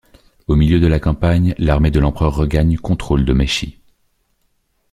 Au 0.47 0.55
milieu 0.55 0.79
de 0.79 0.87
la 0.87 0.99
campagne, 0.99 1.53
l'armée 1.59 1.91
de 1.91 1.99
l'empereur 1.99 2.33
regagne 2.33 2.75
contrôle 2.75 3.23
de 3.23 3.33
Maeshi. 3.33 3.77